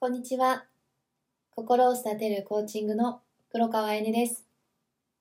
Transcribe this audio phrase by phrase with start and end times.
[0.00, 0.64] こんにちは。
[1.50, 4.46] 心を育てるコーチングの黒川えねです。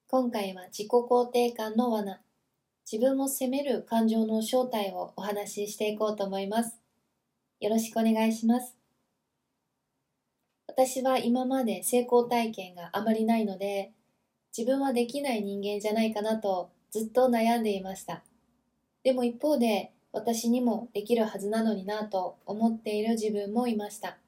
[0.08, 2.22] 今回は自己肯定感の罠、
[2.86, 6.80] 自分を責める感情の正体をお話ししていこうと思います。
[7.60, 8.78] よろしくお願いします。
[10.68, 13.94] 私は今まで成功体験があまりないので、
[14.56, 18.22] 自分はできない人間じゃないかなとずっと悩んでいました。
[19.02, 24.20] でも一方で、私にもできるはずなのになと思っている自分もいました。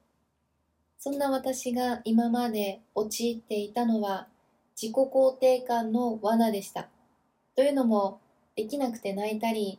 [1.02, 4.28] そんな私が今まで陥っていたのは
[4.80, 6.90] 自己肯定感の罠でした。
[7.56, 8.20] というのも、
[8.54, 9.78] できなくて泣いたり、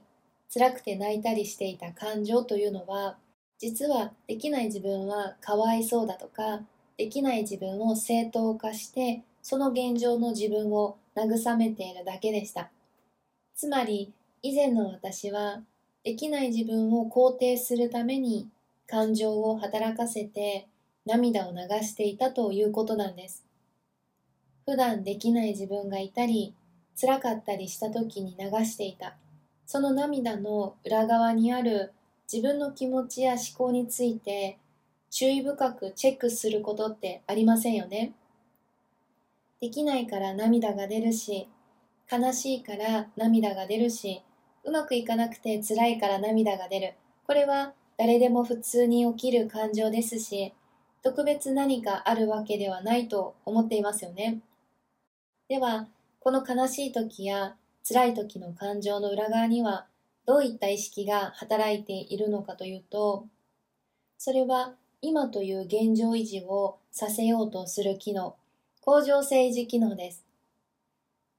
[0.51, 3.17] 辛くて泣いたりしていた感情というのは、
[3.59, 6.61] 実はできない自分はかわいそうだとか、
[6.97, 12.71] できない自分を正当化して、その現状の自分を慰めているだけでした。
[13.55, 15.61] つまり、以前の私は、
[16.03, 18.49] できない自分を肯定するために
[18.87, 20.67] 感情を働かせて
[21.05, 23.43] 涙を流していたということなんです。
[24.65, 26.53] 普段できない自分がいたり、
[26.99, 29.15] 辛かったりした時に流していた。
[29.65, 31.93] その涙の裏側にある
[32.31, 34.57] 自分の気持ちや思考について
[35.09, 38.13] 注意深くチェックすることってありませんよね。
[39.59, 41.47] できないから涙が出るし、
[42.11, 44.21] 悲しいから涙が出るし、
[44.63, 46.93] うまくいかなくて辛いから涙が出る。
[47.25, 50.53] これは誰でも普通に起きる感情ですし、
[51.03, 54.39] 特別何かあるわけではないと思っていますよね。
[55.47, 55.87] では、
[56.19, 57.55] この悲しい時や
[57.87, 59.87] 辛い時の感情の裏側には
[60.25, 63.25] どういった意識が働いているのかというと、
[64.17, 68.35] それは今という現状維持をさせようとする機能、
[68.81, 70.23] 向上性維持機能です。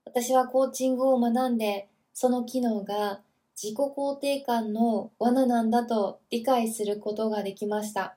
[0.04, 3.20] 私はコーチングを学んで、その機能が
[3.54, 8.16] 自己肯定感の罠なんだと理解することができました。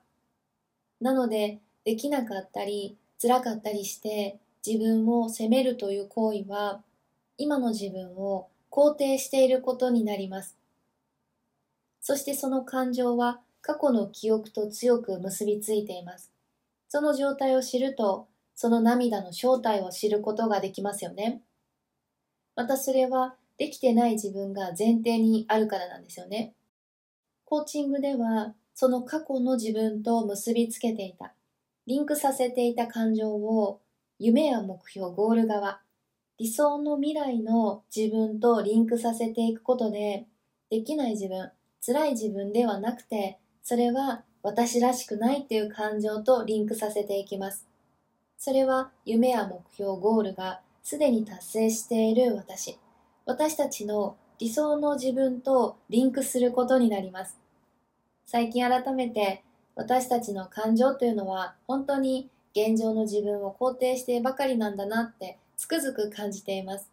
[1.00, 6.82] なので、できなかったり、辛かったりして自分を責めるという行為は、
[7.38, 10.56] 今の自分を肯定していることになります。
[12.00, 16.30] そしてその感情は過去の記憶と強く結びついています。
[16.88, 21.42] その状態を知ると、その涙の正体を知ることができますよね。
[22.54, 26.54] またそれはできてない自分が前提にあるからなんですよね。
[27.44, 31.32] コーチングではその過去の自分と結びつけていた、
[31.86, 33.80] リンクさせていた感情を
[34.18, 35.80] 夢や目標、ゴール側、
[36.36, 40.26] 理想の未来の自分とリンクさせていくことで、
[40.68, 41.50] できない自分、
[41.80, 47.66] 辛い自分ではなくて、それは私らしくないっていう感情とリンクさせていきます。
[48.36, 52.76] それは夢や目標、ゴールがすでに達成している私、
[53.24, 57.38] 私たちの理想の自分とリンクすることになります。
[58.28, 59.44] 最近改めて
[59.76, 66.90] 私たちの感情というのは本当に現状の自分を肯定してばかりなんだなってつくづく感じています。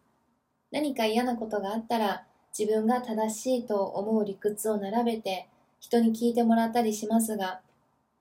[0.72, 2.24] 何か嫌なことがあったら
[2.58, 5.48] 自分が正しいと思う理屈を並べて
[5.80, 7.62] 人に聞いてもらったりしますが、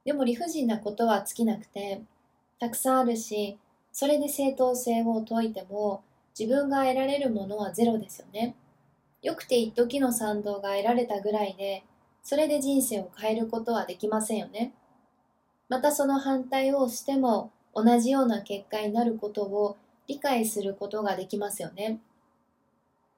[0.07, 2.01] でも理不尽なことは尽きなくて、
[2.59, 3.59] たくさんあるし、
[3.93, 6.03] それで正当性を説いても
[6.39, 8.55] 自分が得られるものはゼロですよね。
[9.21, 11.85] よくて一時の賛同が得られたぐらいで、
[12.23, 14.73] それで人生を変えることはできませんよね。
[15.69, 22.01] またその反対をしても同じような結果になることを理解することができますよね。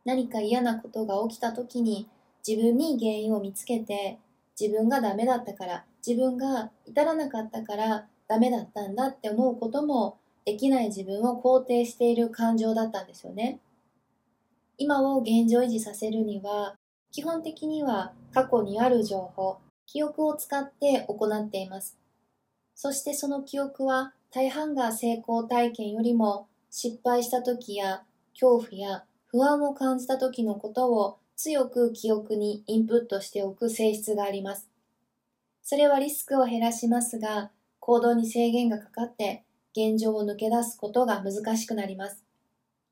[0.04, 2.08] 何か嫌なことが起きた時に
[2.46, 4.18] 自分に原因を見つけて
[4.58, 13.60] 自分がダメだったから自分が至らなかったからダメだったんだって思うこともできない自分を肯定している感情だったんですよね。
[14.76, 16.74] 今を現状維持させるには
[17.14, 21.96] 基本的には過去にある情報、記憶を使って行っています。
[22.74, 28.02] そしてその記憶は大半が成功体験よりも失敗した時や
[28.32, 34.68] 恐怖や不安を感じた時のことを強く記憶にインプットしておく性質があります。
[35.62, 42.24] それはリスクを減らしますが、行動に制限がかかって現状を抜け出すことが難しくなります。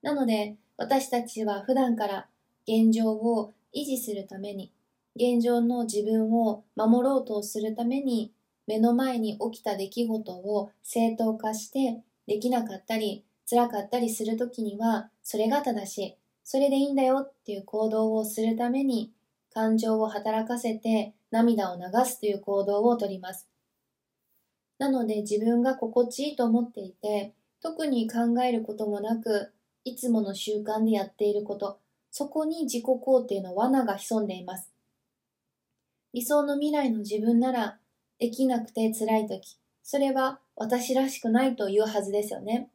[0.00, 2.28] なので私たちは普段から
[2.68, 4.72] 現状を維持するために、
[5.16, 8.32] 現状の自分を守ろうとするために、
[8.66, 19.12] 目の前に起きた出来事を正当化して、できなかったり、辛かったりするときには、それが正しい、それでいいんだよっていう行動をするために、
[19.52, 23.48] 感情を働かせて涙を流すという行動をとります。
[24.78, 29.52] なので自分が心地いいと思っていて、特に考えることもなく、
[29.84, 31.78] いつもの習慣でやっていること、
[32.12, 34.70] そこに自己肯定の罠が潜んでいます。
[36.12, 37.78] 理想の未来の自分なら、
[38.18, 42.68] できなくて辛い時、それは私らしくないというはずですよね。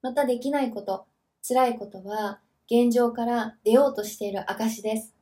[0.00, 1.04] またできないこと、
[1.46, 5.14] 辛いことは現状から出ようとしている証です。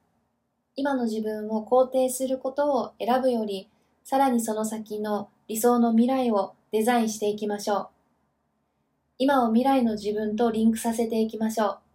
[0.77, 3.69] 今の自分を肯定することを選ぶより、
[4.05, 7.89] さらにその先の理想の未来をデザインしていきましょう。
[9.19, 11.88] 今を未来の自分とリンクさせていきましょう。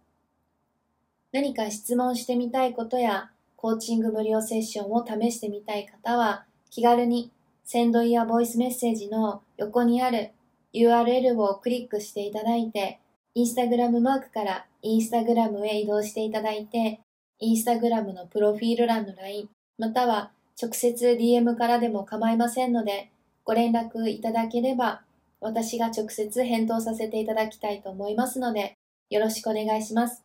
[1.34, 7.32] 何か質問してみたいことや、コーチング無料セッションを試してみたい方は、気軽に
[7.64, 10.30] センドイヤーボイスメッセージの横にある
[10.72, 13.00] URL をクリックしていただいて、
[13.34, 17.00] インスタグラムマークからインスタグラムへ移動していただいて、
[17.40, 20.30] インスタグラムのプロフィール欄の LINE、または
[20.62, 23.10] 直接 DM からでも構いませんので、
[23.42, 25.02] ご連絡いただければ、
[25.40, 28.74] 私が直接返答させていただきたいと思いますので、
[29.10, 30.23] よろしくお願いします。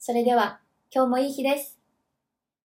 [0.00, 0.60] それでは、
[0.92, 1.77] 今日もいい日です。